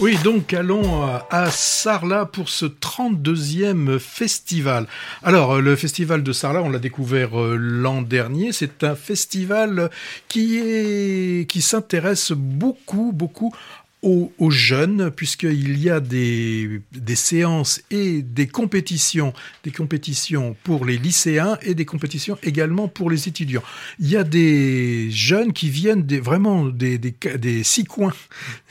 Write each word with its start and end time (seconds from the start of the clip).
Oui, 0.00 0.16
donc 0.24 0.54
allons 0.54 1.04
à 1.28 1.50
Sarlat 1.50 2.24
pour 2.24 2.48
ce 2.48 2.64
32e 2.64 3.98
festival. 3.98 4.86
Alors, 5.22 5.60
le 5.60 5.76
festival 5.76 6.22
de 6.22 6.32
Sarlat, 6.32 6.62
on 6.62 6.70
l'a 6.70 6.78
découvert 6.78 7.38
euh, 7.38 7.54
l'an 7.56 8.00
dernier. 8.00 8.52
C'est 8.52 8.82
un 8.82 8.94
festival 8.94 9.90
qui 10.26 10.56
est, 10.56 11.46
qui 11.50 11.60
s'intéresse 11.60 12.32
beaucoup, 12.32 13.12
beaucoup 13.12 13.52
aux, 14.02 14.50
jeunes, 14.50 15.10
puisqu'il 15.10 15.78
y 15.78 15.90
a 15.90 16.00
des, 16.00 16.80
des, 16.92 17.14
séances 17.14 17.82
et 17.90 18.22
des 18.22 18.46
compétitions, 18.46 19.34
des 19.62 19.70
compétitions 19.70 20.56
pour 20.64 20.86
les 20.86 20.96
lycéens 20.96 21.58
et 21.62 21.74
des 21.74 21.84
compétitions 21.84 22.38
également 22.42 22.88
pour 22.88 23.10
les 23.10 23.28
étudiants. 23.28 23.62
Il 23.98 24.08
y 24.08 24.16
a 24.16 24.24
des 24.24 25.10
jeunes 25.10 25.52
qui 25.52 25.68
viennent 25.68 26.02
des, 26.02 26.18
vraiment 26.18 26.64
des, 26.64 26.98
des, 26.98 27.14
des 27.38 27.62
six 27.62 27.84
coins, 27.84 28.14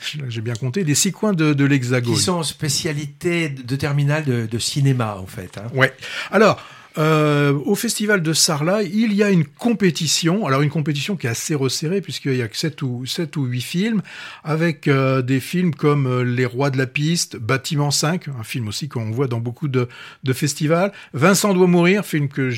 j'ai 0.28 0.40
bien 0.40 0.54
compté, 0.54 0.82
des 0.82 0.96
six 0.96 1.12
coins 1.12 1.32
de, 1.32 1.54
de 1.54 1.64
l'Hexagone. 1.64 2.14
Qui 2.14 2.20
sont 2.20 2.32
en 2.32 2.42
spécialité 2.42 3.48
de 3.48 3.76
terminale 3.76 4.24
de, 4.24 4.46
de 4.46 4.58
cinéma, 4.58 5.16
en 5.16 5.26
fait. 5.26 5.58
Hein. 5.58 5.68
Ouais. 5.74 5.92
Alors, 6.32 6.60
euh, 6.98 7.52
au 7.52 7.74
festival 7.74 8.22
de 8.22 8.32
Sarlat, 8.32 8.82
il 8.82 9.14
y 9.14 9.22
a 9.22 9.30
une 9.30 9.44
compétition, 9.44 10.46
alors 10.46 10.62
une 10.62 10.70
compétition 10.70 11.16
qui 11.16 11.26
est 11.26 11.30
assez 11.30 11.54
resserrée 11.54 12.00
puisqu'il 12.00 12.36
y 12.36 12.42
a 12.42 12.48
que 12.48 12.56
7 12.56 12.82
ou, 12.82 13.06
7 13.06 13.36
ou 13.36 13.44
8 13.44 13.60
films, 13.60 14.02
avec 14.42 14.88
euh, 14.88 15.22
des 15.22 15.38
films 15.40 15.74
comme 15.74 16.06
euh, 16.06 16.24
Les 16.24 16.46
Rois 16.46 16.70
de 16.70 16.78
la 16.78 16.86
Piste, 16.86 17.36
Bâtiment 17.36 17.90
5, 17.90 18.28
un 18.28 18.42
film 18.42 18.68
aussi 18.68 18.88
qu'on 18.88 19.10
voit 19.10 19.28
dans 19.28 19.38
beaucoup 19.38 19.68
de, 19.68 19.88
de, 20.24 20.32
festivals, 20.32 20.92
Vincent 21.14 21.54
doit 21.54 21.68
mourir, 21.68 22.04
film 22.04 22.28
que 22.28 22.50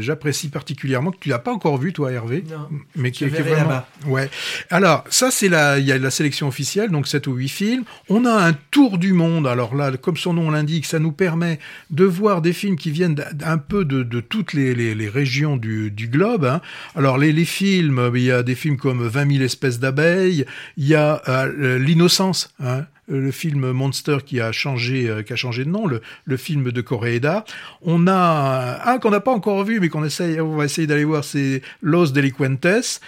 j'apprécie 0.00 0.48
particulièrement, 0.48 1.10
que 1.10 1.18
tu 1.20 1.28
n'as 1.28 1.38
pas 1.38 1.52
encore 1.52 1.76
vu 1.76 1.92
toi 1.92 2.12
Hervé, 2.12 2.44
non, 2.48 2.68
mais 2.96 3.10
qui, 3.10 3.24
est 3.24 3.28
vraiment... 3.28 3.82
Ouais. 4.06 4.30
Alors 4.70 5.04
ça 5.10 5.30
c'est 5.30 5.48
la, 5.48 5.78
il 5.78 5.86
y 5.86 5.92
a 5.92 5.98
la 5.98 6.10
sélection 6.10 6.48
officielle, 6.48 6.90
donc 6.90 7.06
7 7.06 7.26
ou 7.26 7.34
8 7.34 7.48
films. 7.48 7.84
On 8.08 8.24
a 8.24 8.32
un 8.32 8.54
tour 8.70 8.96
du 8.96 9.12
monde, 9.12 9.46
alors 9.46 9.74
là 9.74 9.92
comme 9.98 10.16
son 10.16 10.32
nom 10.32 10.50
l'indique, 10.50 10.86
ça 10.86 10.98
nous 10.98 11.12
permet 11.12 11.58
de 11.90 12.04
voir 12.04 12.40
des 12.40 12.52
films 12.52 12.76
qui 12.76 12.90
viennent 12.90 13.22
un 13.50 13.58
peu 13.58 13.84
de, 13.84 14.02
de 14.02 14.20
toutes 14.20 14.52
les, 14.52 14.74
les, 14.74 15.08
régions 15.08 15.56
du, 15.56 15.90
du 15.90 16.08
globe. 16.08 16.44
Hein. 16.44 16.60
Alors 16.94 17.18
les, 17.18 17.32
les, 17.32 17.44
films, 17.44 18.12
il 18.14 18.22
y 18.22 18.30
a 18.30 18.42
des 18.42 18.54
films 18.54 18.76
comme 18.76 19.06
20 19.06 19.32
000 19.32 19.44
espèces 19.44 19.80
d'abeilles, 19.80 20.44
il 20.76 20.86
y 20.86 20.94
a 20.94 21.22
euh, 21.28 21.78
l'innocence. 21.78 22.54
Hein 22.62 22.86
le 23.10 23.30
film 23.32 23.72
Monster 23.72 24.18
qui 24.24 24.40
a 24.40 24.52
changé, 24.52 25.08
euh, 25.08 25.22
qui 25.22 25.32
a 25.32 25.36
changé 25.36 25.64
de 25.64 25.70
nom, 25.70 25.86
le, 25.86 26.00
le 26.24 26.36
film 26.36 26.70
de 26.70 26.80
Koreeda. 26.80 27.44
On 27.82 28.06
a 28.06 28.80
un 28.90 28.98
qu'on 28.98 29.10
n'a 29.10 29.20
pas 29.20 29.32
encore 29.32 29.64
vu, 29.64 29.80
mais 29.80 29.88
qu'on 29.88 30.04
essaye, 30.04 30.40
on 30.40 30.56
va 30.56 30.64
essayer 30.64 30.86
d'aller 30.86 31.04
voir, 31.04 31.24
c'est 31.24 31.62
Los 31.82 32.12
Delinquentes. 32.12 33.00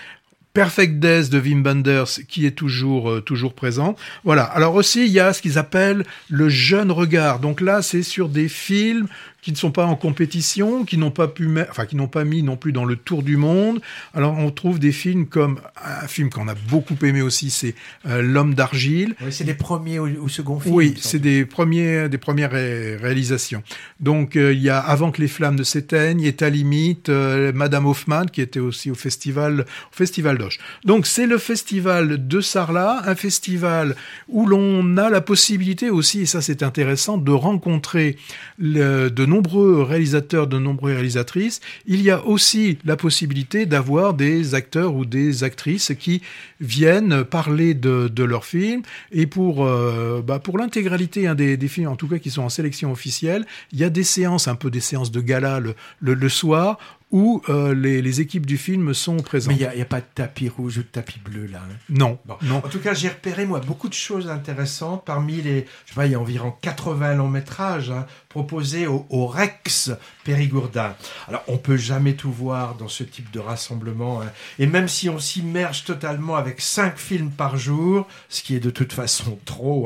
Perfect 0.55 0.99
Days 0.99 1.29
de 1.29 1.41
Wim 1.41 1.63
Wenders 1.63 2.21
qui 2.29 2.47
est 2.47 2.53
toujours 2.53 3.11
euh, 3.11 3.21
toujours 3.21 3.55
présent. 3.55 3.97
Voilà. 4.25 4.45
Alors 4.45 4.75
aussi 4.75 5.07
il 5.07 5.13
y 5.13 5.21
a 5.21 5.33
ce 5.33 5.43
qu'ils 5.43 5.59
appellent 5.59 6.05
le 6.29 6.49
jeune 6.49 6.91
regard. 6.91 7.39
Donc 7.39 7.61
là 7.61 7.83
c'est 7.83 8.03
sur 8.03 8.29
des 8.29 8.49
films 8.49 9.09
qui 9.43 9.51
ne 9.51 9.57
sont 9.57 9.73
pas 9.73 9.85
en 9.85 9.97
compétition, 9.97 10.85
qui 10.85 10.97
n'ont 10.97 11.11
pas 11.11 11.27
pu, 11.27 11.51
enfin 11.69 11.85
qui 11.85 11.97
n'ont 11.97 12.09
pas 12.09 12.25
mis 12.25 12.45
non 12.45 12.57
plus 12.57 12.73
dans 12.73 12.85
le 12.85 12.95
tour 12.95 13.25
du 13.25 13.37
monde. 13.37 13.81
Alors 14.15 14.39
on 14.39 14.51
trouve 14.53 14.79
des 14.79 14.93
films 14.93 15.27
comme 15.27 15.61
un 15.85 16.07
film 16.07 16.31
qu'on 16.31 16.47
a 16.47 16.55
beaucoup 16.55 16.97
aimé 17.03 17.23
aussi, 17.23 17.51
c'est 17.51 17.75
euh, 18.07 18.23
L'homme 18.23 18.55
d'argile. 18.55 19.17
Oui, 19.21 19.33
c'est 19.33 19.45
des 19.45 19.55
premiers 19.55 19.99
ou, 19.99 20.29
second 20.29 20.61
films. 20.61 20.75
Oui, 20.75 20.95
c'est 20.97 21.19
des 21.19 21.45
premiers, 21.45 22.09
des 22.09 22.19
premières 22.19 22.53
réalisations. 22.53 23.65
Donc 23.99 24.37
euh, 24.37 24.53
il 24.53 24.63
y 24.63 24.71
a 24.71 24.79
Avant 24.79 25.11
que 25.11 25.21
les 25.21 25.29
flammes 25.29 25.57
ne 25.57 25.65
s'éteignent, 25.65 26.23
Est 26.23 26.43
à 26.43 26.49
limite, 26.49 27.09
euh, 27.09 27.53
Madame 27.53 27.87
Hoffman 27.87 28.27
qui 28.27 28.41
était 28.41 28.61
aussi 28.61 28.93
au 28.93 28.95
festival, 28.95 29.63
au 29.63 29.97
festival 29.97 30.39
Donc 30.85 31.07
c'est 31.07 31.27
le 31.27 31.39
festival 31.39 32.27
de 32.27 32.41
Sarlat, 32.41 33.03
un 33.07 33.15
festival 33.15 33.97
où 34.29 34.47
l'on 34.47 34.97
a 34.97 35.11
la 35.11 35.21
possibilité 35.21 35.91
aussi, 35.91 36.23
et 36.23 36.27
ça 36.27 36.43
c'est 36.43 36.63
intéressant, 36.63 37.19
de 37.19 37.33
rencontrer 37.33 38.17
de 38.59 39.27
nombreux 39.27 39.83
réalisateurs, 39.83 40.47
de 40.47 40.59
nombreuses 40.59 40.83
réalisatrices, 40.95 41.61
il 41.87 42.03
y 42.03 42.11
a 42.11 42.25
aussi 42.25 42.79
la 42.85 42.97
possibilité 42.97 43.67
d'avoir 43.67 44.15
des 44.15 44.55
acteurs 44.55 44.95
ou 44.95 45.05
des 45.05 45.45
actrices 45.45 45.93
qui 45.99 46.23
viennent 46.61 47.25
parler 47.25 47.75
de, 47.75 48.23
leurs 48.23 48.45
films. 48.45 48.83
Et 49.11 49.27
pour, 49.27 49.65
euh, 49.65 50.23
bah 50.23 50.39
pour 50.39 50.59
l'intégralité 50.59 51.27
hein, 51.27 51.35
des, 51.35 51.57
films, 51.69 51.89
en 51.89 51.97
tout 51.97 52.09
cas 52.09 52.19
qui 52.19 52.31
sont 52.31 52.43
en 52.43 52.49
sélection 52.49 52.93
officielle, 52.93 53.47
il 53.73 53.79
y 53.79 53.85
a 53.85 53.91
des 53.91 54.05
séances, 54.05 54.49
un 54.49 54.55
peu 54.55 54.71
des 54.71 54.81
séances 54.81 55.11
de 55.11 55.21
gala 55.21 55.61
le 56.01 56.29
soir, 56.29 56.79
où 57.13 57.43
euh, 57.49 57.75
les, 57.75 58.03
les, 58.03 58.21
équipes 58.21 58.47
du 58.47 58.57
film 58.57 58.95
sont 58.95 59.19
présentes. 59.19 59.53
Mais 59.53 59.57
il 59.57 59.77
n'y 59.77 59.81
a, 59.81 59.85
a, 59.85 59.87
pas 59.87 60.01
de 60.01 60.07
tapis 60.15 60.49
rouge 60.49 60.79
ou 60.79 60.83
de 60.83 60.87
tapis 60.87 61.21
bleu 61.21 61.47
là. 61.47 61.59
Hein. 61.59 61.75
Non, 61.89 62.19
bon. 62.25 62.37
non. 62.43 62.57
En 62.57 62.69
tout 62.69 62.81
cas, 62.81 62.95
j'ai 62.95 63.09
repéré 63.09 63.45
moi 63.47 63.61
beaucoup 63.61 63.89
de 63.89 63.95
choses 63.95 64.29
intéressantes. 64.29 65.05
Parmi 65.05 65.43
les, 65.43 65.67
je 65.85 65.91
sais 65.91 65.95
pas, 65.95 66.07
il 66.07 66.13
y 66.13 66.15
a 66.15 66.21
environ 66.21 66.55
80 66.63 67.15
longs 67.15 67.29
métrages 67.29 67.91
hein, 67.91 68.07
proposés 68.29 68.87
au, 68.87 69.07
au, 69.11 69.27
Rex 69.27 69.93
Périgourdin. 70.25 70.95
Alors, 71.29 71.45
on 71.49 71.59
peut 71.59 71.77
jamais 71.77 72.15
tout 72.15 72.33
voir 72.33 72.75
dans 72.77 72.89
ce 72.89 73.05
type 73.05 73.31
de 73.31 73.41
rassemblement. 73.41 74.23
Hein. 74.23 74.33
Et 74.59 74.67
même 74.67 74.89
si 74.89 75.09
on 75.09 75.19
s'immerge 75.19 75.85
totalement 75.85 76.37
avec 76.37 76.61
5 76.61 76.97
films 76.97 77.31
par 77.31 77.57
jour, 77.57 78.07
ce 78.29 78.43
qui 78.43 78.57
est 78.57 78.61
de 78.61 78.71
toute 78.71 78.93
façon 78.93 79.39
trop, 79.45 79.83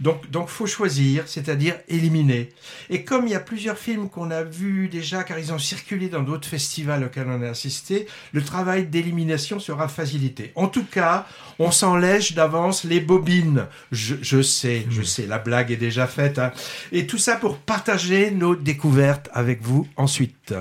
donc 0.00 0.30
donc 0.30 0.48
faut 0.48 0.66
choisir, 0.66 1.24
c'est-à-dire 1.26 1.76
éliminer. 1.88 2.50
Et 2.90 3.04
comme 3.04 3.26
il 3.26 3.32
y 3.32 3.34
a 3.34 3.40
plusieurs 3.40 3.78
films 3.78 4.08
qu'on 4.08 4.30
a 4.30 4.42
vus 4.42 4.88
déjà, 4.88 5.24
car 5.24 5.38
ils 5.38 5.52
ont 5.52 5.58
circulé 5.58 6.08
dans 6.08 6.22
d'autres 6.22 6.46
festival 6.56 7.04
auquel 7.04 7.26
on 7.28 7.42
a 7.42 7.50
assisté, 7.50 8.06
le 8.32 8.42
travail 8.42 8.86
d'élimination 8.86 9.60
sera 9.60 9.88
facilité. 9.88 10.52
En 10.54 10.68
tout 10.68 10.86
cas, 10.86 11.26
on 11.58 11.70
s'enlège 11.70 12.32
d'avance 12.34 12.84
les 12.84 13.00
bobines. 13.00 13.66
Je, 13.92 14.14
je, 14.22 14.40
sais, 14.40 14.86
je 14.88 15.02
sais, 15.02 15.26
la 15.26 15.38
blague 15.38 15.70
est 15.70 15.76
déjà 15.76 16.06
faite. 16.06 16.38
Hein. 16.38 16.52
Et 16.92 17.06
tout 17.06 17.18
ça 17.18 17.36
pour 17.36 17.58
partager 17.58 18.30
nos 18.30 18.56
découvertes 18.56 19.28
avec 19.34 19.60
vous 19.62 19.86
ensuite. 19.96 20.54